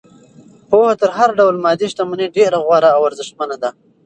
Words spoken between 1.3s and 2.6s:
ډول مادي شتمنۍ ډېره